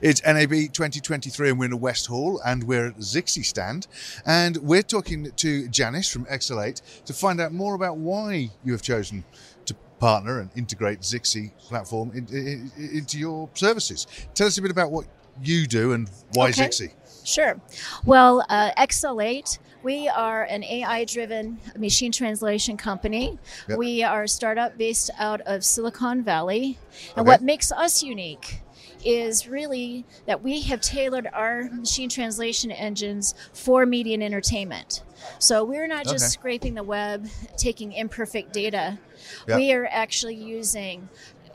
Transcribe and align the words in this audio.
It's 0.00 0.22
NAB 0.24 0.50
2023 0.50 1.50
and 1.50 1.58
we're 1.58 1.64
in 1.64 1.70
the 1.72 1.76
West 1.76 2.06
Hall 2.06 2.40
and 2.44 2.62
we're 2.64 2.86
at 2.88 2.96
the 2.96 3.02
Zixi 3.02 3.44
stand 3.44 3.88
and 4.24 4.56
we're 4.58 4.82
talking 4.82 5.30
to 5.32 5.68
Janice 5.68 6.08
from 6.08 6.24
XL8 6.26 7.04
to 7.06 7.12
find 7.12 7.40
out 7.40 7.52
more 7.52 7.74
about 7.74 7.96
why 7.96 8.50
you 8.64 8.72
have 8.72 8.82
chosen 8.82 9.24
to 9.66 9.74
partner 9.98 10.38
and 10.38 10.50
integrate 10.56 11.00
Zixi 11.00 11.50
platform 11.58 12.12
in, 12.14 12.26
in, 12.28 12.70
into 12.92 13.18
your 13.18 13.48
services. 13.54 14.06
Tell 14.34 14.46
us 14.46 14.56
a 14.58 14.62
bit 14.62 14.70
about 14.70 14.92
what 14.92 15.06
you 15.42 15.66
do 15.66 15.92
and 15.92 16.08
why 16.32 16.50
Okay. 16.50 16.68
Zixi. 16.68 16.92
Sure. 17.24 17.60
Well, 18.04 18.44
uh, 18.48 18.70
XL8, 18.78 19.58
we 19.82 20.08
are 20.08 20.44
an 20.44 20.62
AI 20.62 21.04
driven 21.06 21.58
machine 21.76 22.12
translation 22.12 22.76
company. 22.76 23.38
Yep. 23.68 23.78
We 23.78 24.02
are 24.04 24.22
a 24.22 24.28
startup 24.28 24.78
based 24.78 25.10
out 25.18 25.40
of 25.42 25.64
Silicon 25.64 26.22
Valley. 26.22 26.78
And 27.16 27.22
Okay. 27.22 27.26
what 27.28 27.42
makes 27.42 27.72
us 27.72 28.02
unique 28.02 28.60
is 29.04 29.46
really 29.48 30.04
that 30.26 30.42
we 30.42 30.62
have 30.62 30.80
tailored 30.80 31.28
our 31.32 31.64
machine 31.70 32.08
translation 32.08 32.70
engines 32.70 33.34
for 33.52 33.86
media 33.86 34.14
and 34.14 34.22
entertainment. 34.22 35.02
So 35.38 35.64
we're 35.64 35.86
not 35.88 36.04
just 36.06 36.24
Okay. 36.24 36.30
scraping 36.30 36.74
the 36.74 36.82
web, 36.84 37.26
taking 37.56 37.92
imperfect 37.92 38.52
data. 38.52 38.98
Yep. 39.46 39.56
We 39.56 39.72
are 39.72 39.86
actually 39.90 40.36
using 40.36 41.08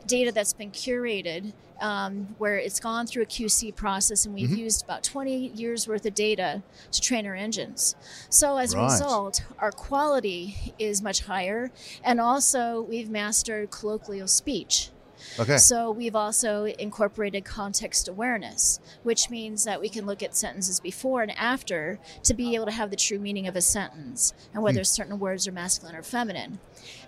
data 0.05 0.32
that's 0.32 0.54
been 0.54 0.71
curated 0.71 1.54
um, 1.82 2.35
where 2.38 2.58
it's 2.58 2.80
gone 2.80 3.08
through 3.08 3.23
a 3.23 3.26
QC 3.26 3.76
process 3.76 4.26
and 4.26 4.34
we've 4.34 4.49
Mm-hmm. 4.49 4.60
used 4.60 4.84
about 4.84 5.04
20 5.04 5.49
years 5.49 5.88
worth 5.88 6.05
of 6.05 6.13
data 6.13 6.63
to 6.91 7.02
train 7.02 7.26
our 7.26 7.35
engines. 7.35 7.96
So 8.30 8.57
as 8.57 8.73
Right. 8.73 8.82
a 8.82 8.84
result, 8.84 9.44
our 9.60 9.71
quality 9.71 10.73
is 10.80 11.02
much 11.02 11.21
higher 11.26 11.71
and 12.04 12.21
also 12.21 12.82
we've 12.82 13.10
mastered 13.10 13.70
colloquial 13.71 14.27
speech. 14.27 14.93
Okay. 15.40 15.58
So 15.58 15.91
we've 15.91 16.16
also 16.16 16.66
incorporated 16.66 17.45
context 17.45 18.08
awareness, 18.08 18.80
which 19.04 19.30
means 19.30 19.63
that 19.66 19.82
we 19.82 19.90
can 19.90 20.05
look 20.05 20.23
at 20.23 20.36
sentences 20.36 20.79
before 20.79 21.21
and 21.21 21.32
after 21.38 21.99
to 22.24 22.34
be 22.34 22.55
able 22.55 22.66
to 22.66 22.71
have 22.71 22.90
the 22.90 22.96
true 22.96 23.20
meaning 23.20 23.48
of 23.48 23.55
a 23.55 23.62
sentence 23.62 24.34
and 24.54 24.63
whether 24.63 24.79
hmm. 24.79 24.84
certain 24.84 25.20
words 25.20 25.48
are 25.48 25.51
masculine 25.51 25.96
or 25.96 26.04
feminine. 26.04 26.60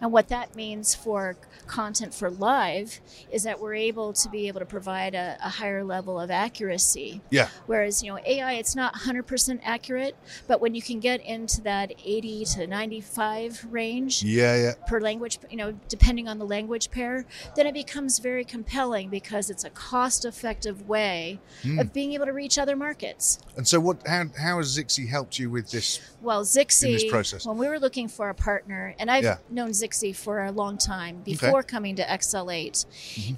And 0.01 0.11
what 0.11 0.29
that 0.29 0.55
means 0.55 0.95
for 0.95 1.37
content 1.67 2.13
for 2.13 2.29
live 2.29 2.99
is 3.31 3.43
that 3.43 3.59
we're 3.59 3.75
able 3.75 4.13
to 4.13 4.29
be 4.29 4.47
able 4.47 4.59
to 4.59 4.65
provide 4.65 5.15
a, 5.15 5.37
a 5.43 5.49
higher 5.49 5.83
level 5.83 6.19
of 6.19 6.29
accuracy. 6.29 7.21
Yeah. 7.29 7.49
Whereas, 7.65 8.03
you 8.03 8.11
know, 8.11 8.19
AI, 8.25 8.53
it's 8.53 8.75
not 8.75 8.93
100% 8.93 9.59
accurate, 9.63 10.15
but 10.47 10.61
when 10.61 10.75
you 10.75 10.81
can 10.81 10.99
get 10.99 11.21
into 11.21 11.61
that 11.61 11.93
80 12.03 12.45
to 12.45 12.67
95 12.67 13.67
range, 13.71 14.23
Yeah, 14.23 14.55
yeah. 14.55 14.73
per 14.87 14.99
language, 14.99 15.39
you 15.49 15.57
know, 15.57 15.73
depending 15.89 16.27
on 16.27 16.39
the 16.39 16.45
language 16.45 16.91
pair, 16.91 17.25
then 17.55 17.67
it 17.67 17.73
becomes 17.73 18.04
very 18.19 18.45
compelling 18.45 19.09
because 19.09 19.49
it's 19.49 19.63
a 19.63 19.69
cost-effective 19.69 20.87
way 20.87 21.39
Hmm. 21.63 21.79
of 21.79 21.93
being 21.93 22.13
able 22.13 22.25
to 22.25 22.31
reach 22.33 22.57
other 22.57 22.75
markets. 22.75 23.39
And 23.57 23.67
so 23.67 23.79
what 23.79 24.05
how 24.07 24.25
how 24.37 24.57
has 24.57 24.77
Zixi 24.77 25.07
helped 25.07 25.39
you 25.39 25.49
with 25.49 25.71
this? 25.71 25.99
Well, 26.21 26.43
Zixi, 26.43 27.09
this 27.11 27.45
when 27.45 27.57
we 27.57 27.67
were 27.67 27.79
looking 27.79 28.07
for 28.07 28.29
a 28.29 28.33
partner, 28.35 28.95
and 28.99 29.09
I've 29.11 29.23
Yeah. 29.23 29.37
known 29.49 29.71
Zixi 29.71 30.15
for 30.15 30.43
a 30.43 30.51
long 30.51 30.77
time 30.77 31.21
before 31.23 31.63
coming 31.63 31.95
to 31.95 32.03
XL8, 32.09 32.85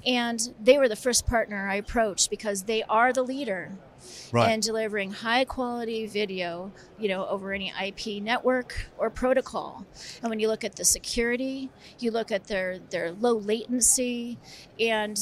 and 0.06 0.54
they 0.62 0.78
were 0.78 0.88
the 0.88 0.96
first 0.96 1.26
partner 1.26 1.68
I 1.68 1.76
approached 1.76 2.30
because 2.30 2.64
they 2.64 2.82
are 2.84 3.12
the 3.12 3.22
leader 3.22 3.72
Right. 4.32 4.50
and 4.50 4.62
delivering 4.62 5.10
high 5.12 5.44
quality 5.44 6.06
video, 6.06 6.72
you 6.98 7.08
know, 7.08 7.26
over 7.26 7.52
any 7.52 7.72
IP 7.82 8.22
network 8.22 8.86
or 8.98 9.10
protocol. 9.10 9.86
And 10.22 10.28
when 10.30 10.38
you 10.40 10.48
look 10.48 10.64
at 10.64 10.76
the 10.76 10.84
security, 10.84 11.70
you 11.98 12.10
look 12.10 12.30
at 12.30 12.46
their 12.46 12.78
their 12.78 13.12
low 13.12 13.34
latency 13.36 14.38
and 14.78 15.18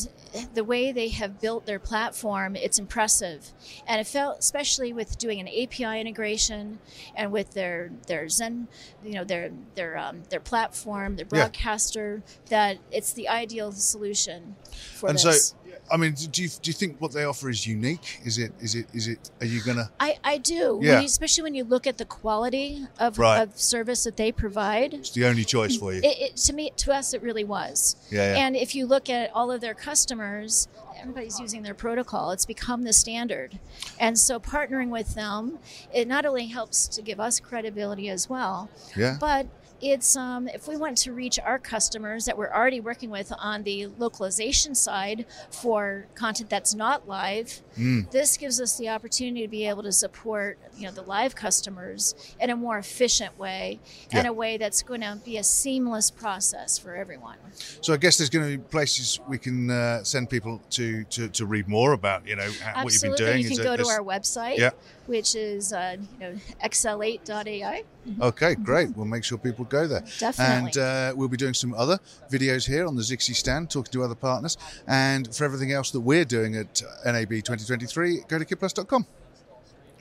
the 0.54 0.64
way 0.64 0.92
they 0.92 1.08
have 1.08 1.40
built 1.40 1.66
their 1.66 1.78
platform, 1.78 2.56
it's 2.56 2.78
impressive. 2.78 3.52
And 3.86 4.00
it 4.00 4.06
felt 4.06 4.38
especially 4.40 4.92
with 4.92 5.18
doing 5.18 5.40
an 5.40 5.48
API 5.48 6.00
integration 6.00 6.78
and 7.14 7.32
with 7.32 7.52
their 7.54 7.90
their 8.06 8.28
Zen, 8.28 8.68
you 9.04 9.12
know, 9.12 9.24
their 9.24 9.50
their 9.74 9.96
um, 9.98 10.22
their 10.30 10.40
platform, 10.40 11.16
their 11.16 11.26
Yeah. 11.32 11.44
broadcaster, 11.44 12.22
that 12.48 12.78
it's 12.90 13.12
the 13.12 13.28
ideal 13.28 13.72
solution 13.72 14.56
for 14.96 15.08
and 15.08 15.18
this. 15.18 15.48
so 15.50 15.56
I 15.90 15.96
mean, 15.96 16.14
do 16.14 16.42
you 16.42 16.48
do 16.48 16.68
you 16.70 16.72
think 16.72 17.00
what 17.00 17.12
they 17.12 17.24
offer 17.24 17.48
is 17.48 17.66
unique? 17.66 18.20
Is 18.24 18.38
it 18.38 18.52
is 18.66 18.74
it 18.74 18.86
is 18.98 19.06
it 19.12 19.30
are 19.40 19.46
you 19.54 19.60
gonna 19.62 19.86
I, 20.00 20.10
I 20.24 20.38
do, 20.38 20.62
Yeah. 20.82 20.94
When 20.94 21.02
you- 21.02 21.06
especially 21.06 21.44
when 21.46 21.54
you 21.54 21.64
look 21.64 21.86
at 21.86 21.96
the 21.98 22.04
quality 22.04 22.86
of, 22.98 23.18
Right. 23.18 23.40
of 23.42 23.48
service 23.74 24.02
that 24.04 24.16
they 24.16 24.30
provide. 24.32 24.90
it's 24.94 25.10
the 25.10 25.24
only 25.30 25.44
choice 25.44 25.76
for 25.76 25.92
you? 25.94 26.00
It, 26.02 26.16
it, 26.26 26.36
to 26.46 26.52
me, 26.52 26.64
to 26.82 26.92
us, 26.98 27.14
it 27.14 27.22
really 27.22 27.44
was. 27.44 27.96
Yeah, 28.10 28.32
yeah. 28.34 28.42
And 28.46 28.56
if 28.56 28.74
you 28.74 28.86
look 28.86 29.08
at 29.08 29.30
all 29.36 29.50
of 29.54 29.60
their 29.60 29.74
customers, 29.74 30.68
everybody's 31.06 31.38
using 31.38 31.62
their 31.62 31.72
protocol. 31.74 32.32
It's 32.32 32.44
become 32.44 32.82
the 32.82 32.92
standard. 32.92 33.60
And 34.00 34.18
so 34.18 34.40
partnering 34.40 34.88
with 34.88 35.14
them, 35.14 35.60
it 35.94 36.08
not 36.08 36.26
only 36.26 36.46
helps 36.46 36.88
to 36.88 37.00
give 37.02 37.20
us 37.20 37.38
credibility 37.38 38.08
as 38.08 38.28
well, 38.28 38.68
Yeah. 38.96 39.16
but 39.20 39.46
it's 39.82 40.16
um, 40.16 40.48
if 40.48 40.66
we 40.66 40.74
want 40.78 40.96
to 40.96 41.12
reach 41.12 41.38
our 41.38 41.58
customers 41.58 42.24
that 42.24 42.38
we're 42.38 42.50
already 42.50 42.80
working 42.80 43.10
with 43.10 43.30
on 43.38 43.62
the 43.62 43.88
localization 43.98 44.74
side 44.74 45.26
for 45.50 46.06
content 46.14 46.48
that's 46.48 46.74
not 46.74 47.06
live, 47.06 47.60
Mm. 47.76 48.10
this 48.10 48.38
gives 48.38 48.58
us 48.58 48.78
the 48.78 48.88
opportunity 48.88 49.42
to 49.42 49.48
be 49.48 49.66
able 49.68 49.82
to 49.82 49.92
support 49.92 50.58
you 50.78 50.86
know 50.86 50.92
the 50.92 51.02
live 51.02 51.34
customers 51.34 52.14
in 52.40 52.48
a 52.48 52.56
more 52.56 52.78
efficient 52.78 53.38
way 53.38 53.78
and 54.12 54.26
a 54.26 54.32
way 54.32 54.56
that's 54.56 54.82
going 54.82 55.02
to 55.02 55.18
be 55.22 55.36
a 55.36 55.44
seamless 55.44 56.10
process 56.10 56.78
for 56.78 56.96
everyone. 56.96 57.36
So 57.82 57.92
I 57.92 57.98
guess 57.98 58.16
there's 58.16 58.30
going 58.30 58.50
to 58.50 58.56
be 58.56 58.64
places 58.64 59.20
we 59.28 59.36
can 59.36 59.70
uh, 59.70 60.02
send 60.04 60.30
people 60.30 60.62
to, 60.70 60.95
to 61.04 61.28
to 61.28 61.46
read 61.46 61.68
more 61.68 61.92
about 61.92 62.26
you 62.26 62.36
know 62.36 62.50
how- 62.62 62.84
what 62.84 62.92
you've 62.92 63.02
been 63.02 63.14
doing. 63.14 63.38
you 63.42 63.50
Is 63.50 63.58
can 63.58 63.60
it- 63.60 63.64
go 63.64 63.76
to 63.76 63.88
our 63.88 64.00
website, 64.00 64.56
Yeah. 64.58 64.70
which 65.06 65.34
is 65.34 65.72
uh, 65.72 65.96
you 66.14 66.18
know 66.20 66.34
xl8.ai. 66.64 67.84
Okay, 68.20 68.54
great. 68.54 68.96
We'll 68.96 69.06
make 69.06 69.24
sure 69.24 69.36
people 69.38 69.64
go 69.64 69.86
there. 69.86 70.04
Definitely. 70.18 70.66
And 70.68 70.78
uh, 70.78 71.12
we'll 71.16 71.28
be 71.28 71.36
doing 71.36 71.54
some 71.54 71.74
other 71.74 71.98
videos 72.30 72.66
here 72.66 72.86
on 72.86 72.94
the 72.96 73.02
Zixi 73.02 73.34
stand, 73.34 73.70
talking 73.70 73.92
to 73.92 74.02
other 74.04 74.14
partners. 74.14 74.56
And 74.86 75.34
for 75.34 75.44
everything 75.44 75.72
else 75.72 75.90
that 75.90 76.00
we're 76.00 76.24
doing 76.24 76.54
at 76.56 76.82
NAB 77.04 77.30
2023, 77.30 78.22
go 78.28 78.38
to 78.38 78.44
kitplus.com. 78.44 79.06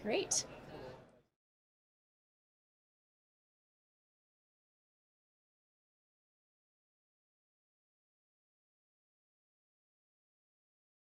Great. 0.04 0.46